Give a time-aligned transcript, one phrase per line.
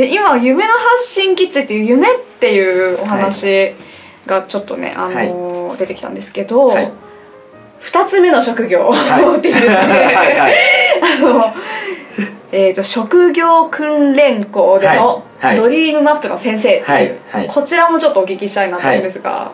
[0.00, 3.74] で今夢の発信基地っていう夢っていうお話
[4.26, 6.92] がちょっとね、あの出てきたんですけど、はい。
[7.82, 9.38] 2つ目の職業、はい。
[9.38, 9.84] っていうですねは
[10.30, 10.54] いはい。
[11.02, 11.54] あの
[12.52, 17.18] えー、と職業訓練校でのドリームマップの先生っていう、はい。
[17.30, 17.48] はい。
[17.48, 19.52] こちらもちょっとお聞きしたいなと思うんですが、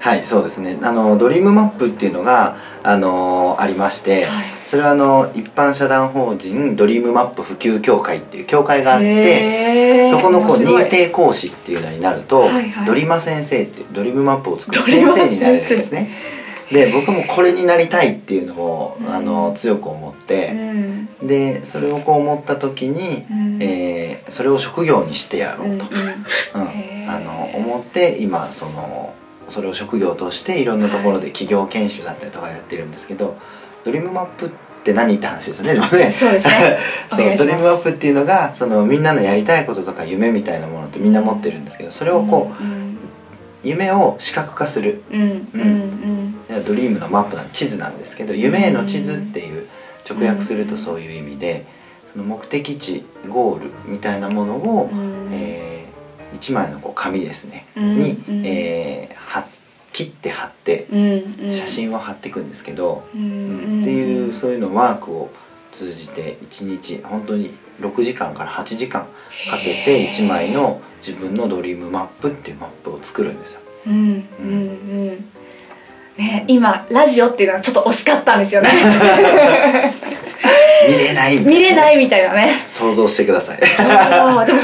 [0.00, 0.24] はい。
[0.24, 0.78] そうですね。
[0.82, 12.86] あのドリームマップっていうのがあのありまして、はいそれはあの一般社団法人ドリームマップ普及協会っていう協会があってそこのこう認定講師っていうのになると、はいはい。
[12.86, 16.10] ドリマ先生っていうドリームマップを作る先生になれるんですね。
[16.72, 19.08] で僕もこれになりたいっていうのを、うん。
[19.08, 21.06] あの強く思っうて、ん。
[21.22, 23.62] でそれをこう思った時に、うん。
[23.62, 25.84] えーそれを職業にしてやろうと、
[26.54, 27.08] うんうん。
[27.08, 29.14] あの思って今その
[29.48, 33.36] それを職業としていろんなところで企業研修だったりとかやってるんですけど、
[33.86, 34.50] ドリームマップっ
[34.82, 35.74] て何って話ですよね。
[35.74, 36.10] でもね。
[36.10, 36.78] そうですね。
[37.08, 42.86] そうドリームマップっていうのがそのみんなのやりたいこととか夢みたいなものってみんな持ってるんですけどそれをこう、うん
[43.64, 45.02] 夢を視覚化する。
[45.10, 45.60] うんうん
[46.50, 46.64] うん。
[46.64, 49.66] ドリームのマップなん地図なんですけど夢への地図っていう
[50.08, 51.66] 直訳するとそういう意味で
[52.12, 55.28] その目的地ゴールみたいなものを、うん。
[55.32, 55.76] えー
[56.34, 58.42] 一枚のこう紙ですね、うんに、うん。
[58.44, 59.44] えー貼っ
[59.96, 60.86] 切って貼って
[61.50, 65.30] 写真を貼っていくんですけど、っていうそういうのワークを
[65.72, 69.06] 通じて1日本当に6時間から8時間
[69.50, 73.60] かけて1枚の自分のドリームマップっていうマップを作るんですよ。
[73.86, 74.28] うんうん。
[74.40, 74.52] う
[75.12, 75.32] ん。
[76.18, 78.68] ね今ラジオっていうのはちょっと惜しかったんですよね
[80.88, 82.64] 見れない見れないみたいなね。
[82.66, 83.58] 想像してください。
[83.58, 84.62] でも本当にさ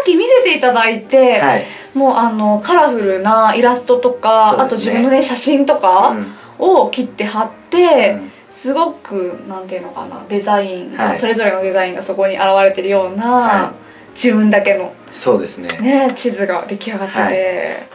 [0.00, 1.64] っき見せていただいて、はい。
[1.94, 6.26] もうあのカラフルなイラストとか、あと自分のね写真とかうん。
[6.62, 8.30] を切って貼って、うん。
[8.50, 11.18] すごくなんていうのかなデザインが、はい。
[11.18, 13.72] それぞれのデザインがそこに現れてるような、は
[14.14, 15.68] 自分だけのそうですね。
[15.80, 17.18] ね地図が出来上がってて、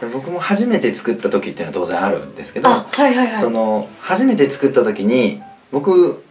[0.00, 0.12] はい。
[0.12, 3.40] 僕も初めて作った時っていうのは当然あるんですけど、あはいはいはい。
[3.40, 5.42] その初めて作った時に
[5.72, 6.24] 僕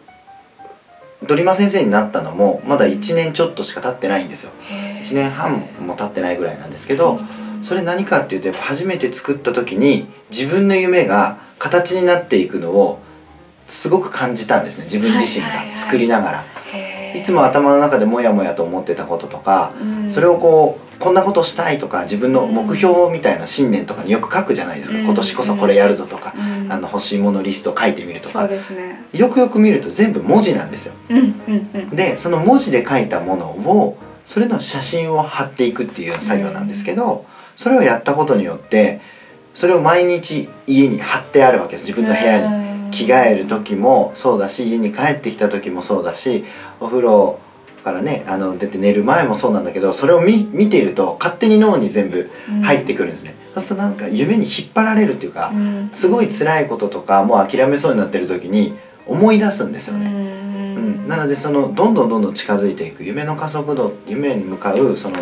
[1.24, 4.52] ドリマ先生になったのもまだ1年ちょっとしか経ってないんですよ。
[4.70, 5.02] へー。
[5.02, 7.20] 1年半も経ってないぐらいなんですけど
[7.64, 13.00] それ何かっていうとやっぱ初めて作った時に自分の夢が形になっていくのを
[13.68, 16.46] すごく感じたんですね自分自身が作りながら、
[17.16, 20.12] いつも頭の中でモヤモヤと思ってたこととか、うん。
[20.12, 25.03] それをこうこんなことしたいとか自分の目標みたいな信念とかによく書くじゃないですか、うん。
[25.06, 28.47] 今年こそこれやるぞとか、うんあの欲しいものリストを書いてみるとか。
[28.47, 29.03] ですね。
[29.13, 30.94] よくよく見ると全部文字なんですよ。
[31.09, 31.90] うんうんうん。
[31.90, 37.25] でその文字で書いたものをそれの写真を貼っていくっていう作業なんですけど、
[37.56, 39.02] それをやったことによって
[39.53, 41.88] それを毎日家に貼ってあるわけです。
[41.88, 42.66] 自分の部屋に。
[42.66, 46.46] に着替える時もそうだし家に帰ってきた時もそうだし
[46.80, 47.40] お風呂
[47.84, 52.31] からねあの出て寝る前もそうなんだけどそれを見見ていると勝手に脳に全部
[52.64, 55.54] 入ってくるんですね、そうするとなんか夢に引っ張られるっていうか、
[55.94, 58.78] すごい辛いこととかもう諦めそうになってる時に
[59.08, 63.04] 思い出すんですよね、うんなのでそのどんどんどんどん近づいていく。
[63.04, 65.18] 夢の加速度夢に向かうその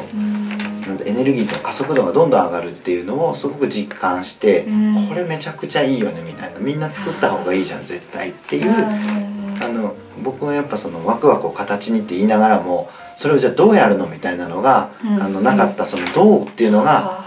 [1.05, 5.07] エネルギーと加速度がどんどん上がるっていうのをすごく実感して、うん。
[5.09, 6.59] これめちゃくちゃいいよねみたいな。
[6.59, 17.22] みんな作った方がいいじゃん絶対っていう、あの僕はやっぱそのワクワクを形にって言いながらもそれをじゃあどうやるのみたいなのが、うんあのなかったその「どう」っていうのが、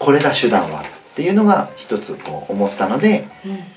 [0.00, 0.84] これだ手段はっ
[1.14, 3.28] ていうのが一つこう思ったので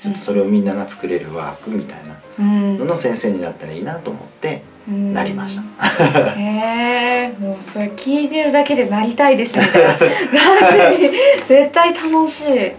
[0.01, 6.33] ちょっとそれをみんなが作れるワークみたいなのの先生になったらいいなと思ってなりました。
[6.35, 9.93] へえもうそれ聞いてるだけでなりたいですみたいな。
[9.99, 11.11] 感じに。
[11.45, 12.71] 絶対楽しい。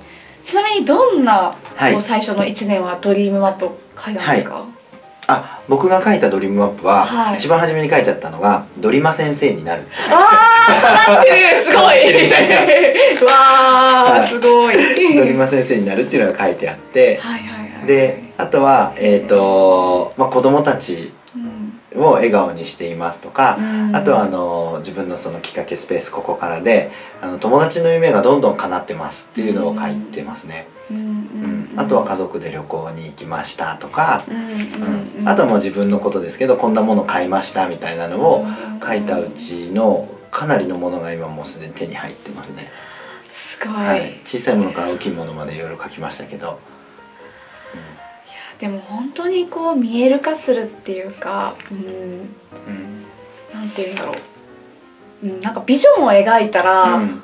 [0.42, 2.00] ちなみにどんな、はい。
[2.00, 4.64] 最初の1年はドリームマップを書いたんですか、
[5.26, 7.36] あ僕が書いたドリームマップは、はい。
[7.36, 12.24] 一番初めに書いてあったのが「ドリマ先生になる」ああな ってるすごい。
[12.24, 12.56] みたいな。
[13.26, 14.28] わあはい。
[14.28, 14.76] すごい。
[15.16, 22.02] ドリマ先生になるっていうのが書いてあってはいはいはいであとは、えーとまあ、子供たちうん。
[22.02, 23.94] を笑顔にしていますとか、うん。
[23.96, 26.90] あとはあの自分のそのきっかけスペースここからで
[27.22, 30.66] あの友達の夢がどんどん叶ってますっていうのを書いてますね。
[30.90, 31.04] うんうん。
[31.04, 38.46] うんあとは家族で旅行に行きましたとか、うんあとはもう自分のことですけどこんなもの買いましたみたいなのを
[38.86, 42.70] 書いたうちのかなりのものが今もうすでに手に入ってますね、
[43.24, 44.20] すごい、はい。
[44.26, 46.60] 小さいものから大きいものまでいろいろ書きましたけど、
[48.58, 51.78] でも本当にこう見える化するっていうかうん。
[51.78, 53.04] うん。
[53.52, 54.14] なんて言うんだろ
[55.22, 57.22] う、うん、なんかビジョンを描いたら、うん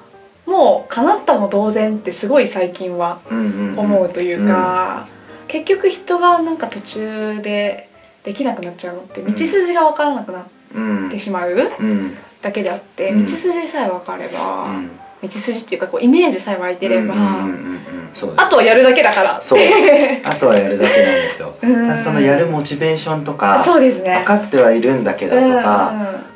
[0.51, 3.79] もう叶ったも同然ってすごい最近はうんうんうん。
[3.79, 5.07] 思うというか、
[5.49, 7.89] 結局人がなんか途中で
[8.25, 10.45] できなくなっちゃうのって道筋が分からなくなっ
[10.75, 12.17] うんてしまううん。
[12.43, 13.25] だけであって、うん。
[13.25, 14.91] 道筋さえ分かれば、うん。
[15.23, 17.81] 道筋っていうかこうイメージさえ湧いてれば、うんうんうんうん
[18.15, 19.39] そうあとはやるだけだから。
[19.39, 19.59] っそう。
[19.59, 21.55] てあとはやるだけなんですよ。
[22.03, 24.15] そのやるモチベーションとかそうですね。
[24.17, 25.93] 分かってはいるんだけどとか、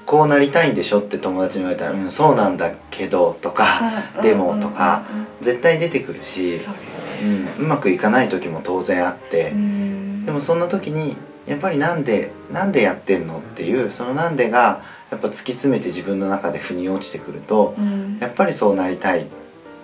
[0.06, 3.80] こうなりたいんでしょって友達に言われたら「うんそうなんだけど」とか、
[4.16, 5.02] うんでもとか
[5.40, 10.26] 絶対出てくるしそうですうね、ん、うまくいかない時も当然あって、うん。
[10.26, 11.16] でもそんな時に
[11.46, 14.80] やっぱりなんでなんでやってんのっていうそのなんでが
[15.10, 18.18] やっぱ突き詰めて自分の中で腑に落ちてくるとうん。
[18.20, 19.26] やっぱりそうなりたい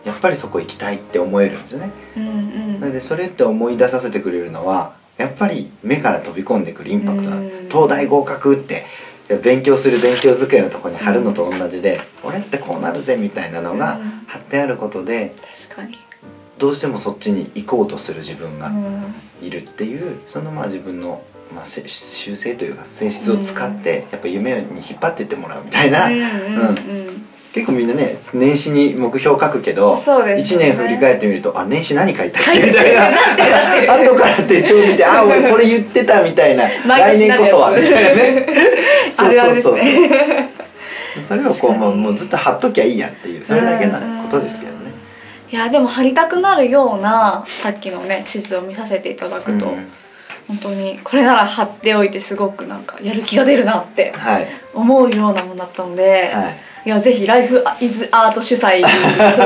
[0.05, 1.91] やっぱりそこ行きたいって思えるんですよね。
[2.17, 2.81] うんうん。
[2.81, 7.69] なのでそれって思い出させてくれるのはやっぱり目から飛び込んでくるインパクトなうん。
[7.71, 8.87] 東大合格って
[9.43, 14.25] 勉強する勉強机のところに貼るのと同じで、俺ってこうなるぜみたいなのがうん。
[14.27, 15.35] 貼ってあることで
[15.69, 15.99] 確かに、
[16.59, 19.15] どうしてもそっちに行こうとする自分がうん。
[19.43, 21.23] いるっていうそのまあ自分の、
[21.55, 26.21] まあ、せ習性というか性質を使ってやっぱ夢に引っ張ってってもらうみたいな、うんうん。
[26.21, 26.23] う
[27.11, 30.77] ん結構みんなね年始に目標書くけど、そうです1よね。
[30.77, 32.63] 年振り返ってみるとあ年始何書いたっけ？
[32.63, 33.11] みたいな。
[33.97, 36.69] 後から手帳見てあ俺これ言ってたみたいな。
[36.87, 37.71] 毎来年こそは。
[37.73, 38.47] みたいなね。
[39.11, 40.51] そうそうそうね
[41.21, 44.93] それをこうもうもうずっと貼っときゃいいやんっていうそれだけなことですけどね。
[45.51, 49.89] いやでも貼りたくなるようなさっきのね地図を見させていただくと、うん。
[50.47, 54.47] 本当にこれなら貼っておいてすごくなんかやる気が出るなってはい。
[54.73, 58.87] 思うようなものだったので、はいい、やぜひライフイズアート主催ド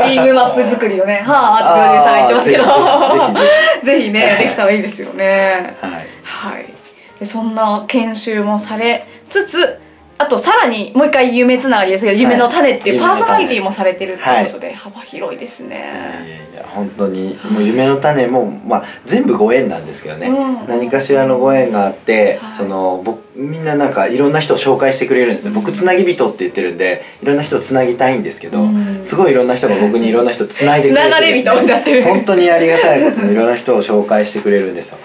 [0.08, 3.98] リームマップ作りをねはあってプロデューサーが言ってますけど。
[3.98, 5.76] ぜひねできたらいいですよね。
[5.81, 6.06] ひはい。
[6.22, 6.75] はい。
[7.19, 9.83] でそんな研修もされつつ
[10.16, 20.69] あとさらにもう一回夢つながりですけど、夢の種っていうパーソナリティもされてるっていうことで、幅広いですいやいね、やいや本当にもう夢の種も、まあ、全部ご縁なんですけどね、うん。
[20.69, 22.52] 何かしらのご縁があって、はい。
[22.52, 25.55] その僕みんななんかいろんな人を紹介してくれるんですね、うん。
[25.55, 29.02] 僕つなぎ人って言ってるんでいろんな人をつなぎたいんですけど、うん。
[29.02, 34.99] すごいいろんな人が僕にいろんな人つないでくれてつながれ人になってる本当にありがたいことに いろんな人を紹介してくれるんですよ。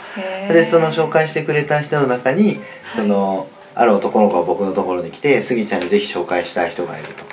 [0.54, 2.60] でその紹介してくれた人の中に、
[2.96, 3.48] その
[3.80, 7.24] ある男の子が僕のところに来て「スギちゃんにぜひ紹介したい人がいる」と。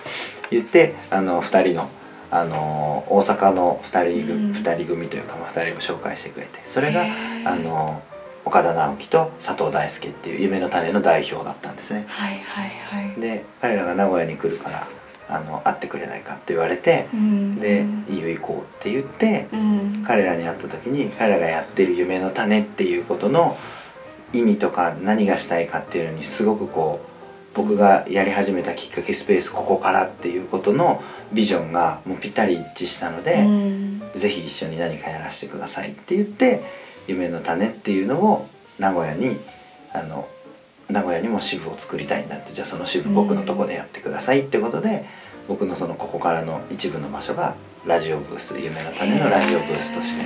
[0.52, 1.88] 言ってあの2人の。
[2.28, 4.52] あの大阪の2人組,、うん。
[4.52, 6.60] 二人組というか、まあ、2人を紹介してくれて。
[6.64, 7.06] それが
[7.44, 8.02] あの
[8.44, 12.04] 岡田直樹と佐藤大輔っていう夢の種の代表だったんですね。
[12.08, 13.20] はいはいはい。
[13.20, 14.86] で彼らが名古屋に来るから
[15.28, 17.60] あの会ってくれないかって言われてうん。
[17.60, 20.04] でうん「いいよ行こう」って言ってうん。
[20.06, 23.56] 彼らに会った時に彼らがやってる夢の種っていうことの
[24.32, 31.02] 意味とか何がしたいかっていうのにすごくこう僕がやり始めたきっかけスペースここからっていうことの
[31.32, 34.02] ビジョンがもうぴったり一致したので、うん。
[34.14, 36.62] ぜひ一緒に何かやらせてくださいって言って
[37.06, 38.46] 夢の種っていうのを
[38.78, 39.38] 名古屋に
[39.92, 40.28] あの
[40.88, 42.52] 名古屋にも支部を作りたいんだって。
[42.52, 45.04] じゃあその支部僕のとこでやってくださいってことで、
[45.48, 47.54] 僕のそのここからの一部の場所が
[47.86, 50.24] ラジオブース夢の種のラジオブースとして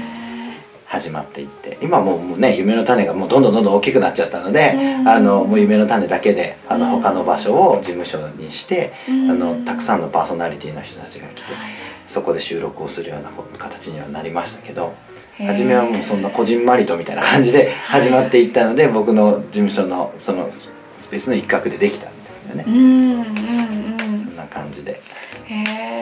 [0.90, 5.08] 始まっていって今もうもうね夢の種がもうどんどんどんどん大きくなっちゃったので、うん。
[5.08, 7.02] あのもう夢の種だけであのうん。
[7.02, 9.30] 他の場所を事務所にして、うん。
[9.30, 11.54] あのたくさんのパーソナリティの人たちが来て。
[11.54, 11.90] はい。
[12.10, 14.94] そこで収録をするような形にはなりましたけど
[15.38, 22.64] 初めはもうそんなこじんまりとみたいな感じで始まっていったので僕の事務所のそのススペースの一角でできたんですよね。
[22.66, 24.18] うんうんうん。
[24.18, 25.00] そんな感じで。
[25.46, 25.64] へ
[25.96, 25.99] え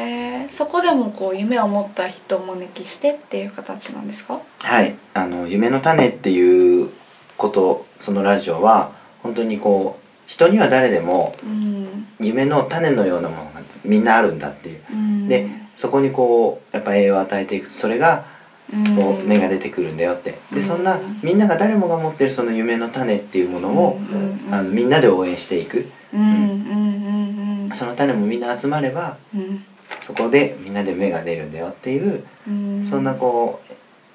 [0.59, 4.41] そこでもこう夢を持った人をお招きしてっていう形なんですか？
[4.59, 4.97] はい。
[5.15, 6.91] あの夢の種っていう
[7.37, 8.91] ことそのラジオは
[9.23, 12.09] 本当にこう人には誰でもうん。
[12.19, 14.81] 夢の種のようなものがみんなあるんだっていう。
[14.93, 15.29] うん。
[15.29, 18.25] でそこにこうやっぱ栄養を与えていくそれが
[18.69, 19.29] こううん。
[19.29, 20.41] 芽が出てくるんだよって。
[20.51, 20.59] うん。
[20.59, 25.89] でそんなみんなが誰もが持ってるその夢の種っていうものをうんうんあのみんなで応援していく。
[26.13, 27.71] うんうんうん。
[27.75, 29.65] その種もみんな集まればうん
[30.09, 32.87] そこでみんなで芽が出るんだよっていううん。
[32.89, 33.61] そんなこ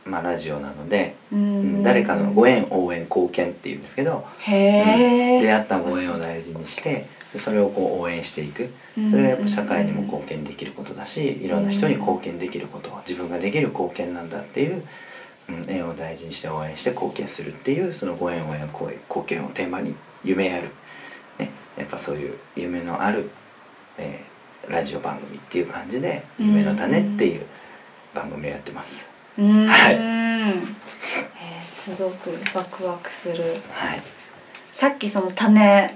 [0.05, 8.69] うまあラジオなのでううんん誰かのご縁応援貢献っていうんですけどへえ出会ったご縁を大事にしてでそれをこう応援していく。
[8.95, 14.83] それがやっぱ社会にも貢献できることだしいろんな人に貢献できること自分ができる貢献なんだっていう
[15.49, 18.93] うん、縁を大事にして応援して貢献するっていうそのご縁応援貢
[19.25, 20.69] 献をテーマに夢ある、
[21.37, 23.29] ね、やっぱそういう夢のある、
[23.97, 24.32] えー
[24.69, 26.47] ラジオ番組っていう感じで「うん。
[26.47, 27.45] 夢の種」っていう
[28.13, 29.05] 番組をやってます。
[29.37, 29.67] うーん。
[29.67, 29.93] はい。
[29.93, 30.73] えー
[31.65, 33.43] すごくワクワクする。
[33.73, 34.01] はい、
[34.71, 35.93] さっきその種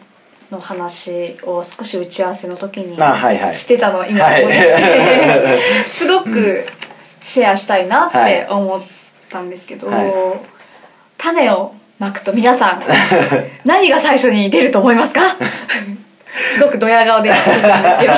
[0.51, 4.43] の話を少し打ち合わせの時にしてたのを今はい。
[4.43, 6.65] 思い出して、 すごく
[7.21, 8.81] シェアしたいなって思っ
[9.29, 10.13] たんですけど、はい。
[11.17, 12.83] 種をまくと皆さん
[13.63, 15.37] 何が最初に出ると思いますか？
[16.55, 18.13] すごくドヤ顔で言ってたんですけど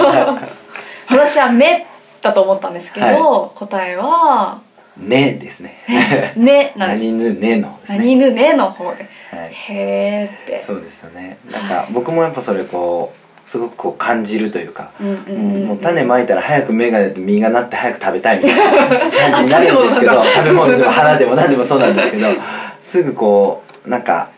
[1.09, 1.85] 私は「目」
[2.21, 4.59] だと思ったんですけど、答えは
[4.97, 5.83] ねですね。
[6.35, 7.97] 「ね」なんです 何ぬねのですね。
[7.99, 9.53] 何ぬねの方ではい。
[9.53, 11.37] へーってそうですよね。
[11.49, 14.91] なんか僕もやっぱそれこうすごくこう感じるというか。
[14.99, 18.87] もう種まいたら早く芽が出て実がなって早く食べたいみたいな
[19.31, 22.27] 感じになるんですけど あ食べ物でも花でも何でもそうなんですけど
[22.81, 24.29] すぐこうなんか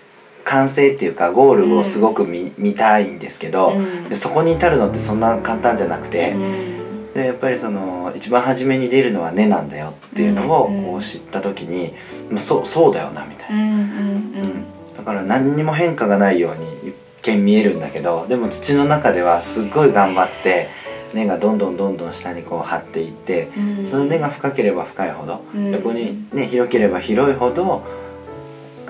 [0.46, 4.10] 完成っていうかゴールをすごく見,、見たいんですけど、うん。
[4.10, 7.14] でそこに至るのってそんな簡単じゃなくて、うん。
[7.14, 10.84] でやっぱりその一番初めに出るのは根なんだよっていうのをうん。
[10.84, 11.94] こう知った時に、
[12.30, 13.56] まあそうそうだよなみたいな。
[13.56, 14.66] うんうんうん。
[14.98, 20.70] だから何にも変化がないように一見見えるんだけどでも土の中ではすっごい頑張って
[21.14, 23.86] 根がどんどんどんどん下にこう張っていってうん。
[23.86, 25.72] その根が深ければ深いほどうん。
[25.72, 27.84] 横にね広ければ広いほど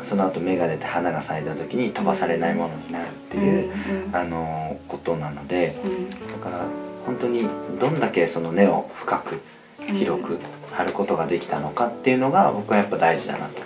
[0.03, 3.71] その後芽が出て花が咲いた時に飛ばされないものになるっていう、
[4.07, 6.09] うんあのことなのでうん。
[6.09, 6.65] だから
[7.05, 7.47] 本当に
[7.79, 9.39] どんだけその根を深く
[9.93, 10.39] 広く
[10.71, 13.61] 張ることができたのかっていうのが僕はやっぱ大事だなと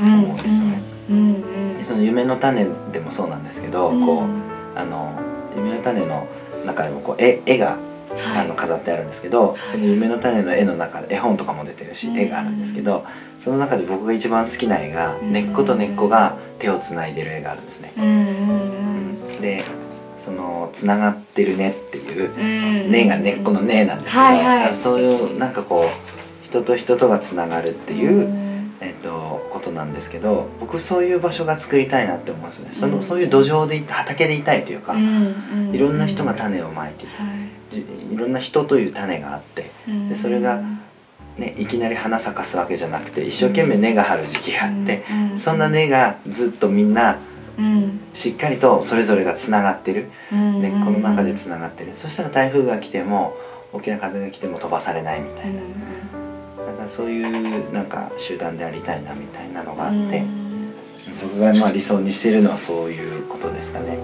[0.00, 0.06] うん。
[0.06, 0.82] 思うんですよね。
[1.84, 4.06] その夢の種でもそうなんですけど、うん。
[4.06, 5.12] こうあの
[5.56, 6.26] 夢の種の
[6.64, 7.76] 中でもこう絵絵が、
[8.20, 8.44] はい。
[8.44, 9.72] あの飾ってあるんですけど、い。
[9.72, 12.18] その夢の種の絵の中で絵本とかも出てるし、うん。
[12.18, 13.04] 絵があるんですけど
[13.40, 15.32] その中で僕が一番好きな絵が、うん。
[15.32, 17.92] 根っこと根っこが手をつないでる絵があるんですね。
[17.96, 18.08] うんう
[19.38, 19.64] んで
[20.16, 24.76] そのつながってる根っていううん根が根っこの根なんですけど、はいはい。
[24.76, 28.44] そういうなんかこう人と人とがつながるっていう、うん。
[28.80, 32.74] えっとことなんですけど僕そういう場所が作りたいなって思うんですよね。
[32.74, 33.02] その、うん。
[33.02, 37.08] そういう土壌でい畑でいたいというか、うんいろんな人が種をまいてい。
[37.08, 37.14] て
[37.80, 40.62] いろんな人という種があって、いでそれが
[41.38, 45.38] ね、いきなり花咲かすわけじゃなくて一生懸命根が張る時期があって、うん。
[45.38, 47.18] そんな根がずっとみんな
[47.58, 48.00] うん。
[48.12, 50.10] しっかりとそれぞれがつながってる。
[50.32, 50.62] うん。
[50.62, 51.92] 根っこの中でつながってる。
[51.96, 53.36] そしたら台風が来ても
[53.72, 55.60] 大きな風が来ても飛ばされないみたいな。
[56.66, 60.24] だからそういうなんか集団でありたいなみたいなのがあって、
[61.20, 63.98] 僕がまあ理想にしているのはそういうことですかね。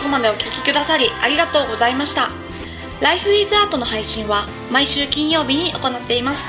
[0.00, 2.30] 後までお聴きくださりありがとうございました。
[3.00, 6.48] Life is Art の配信は毎週金曜日に行っています。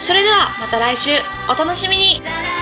[0.00, 1.10] それではまた来週。
[1.48, 2.22] お楽しみに。
[2.24, 2.59] ララ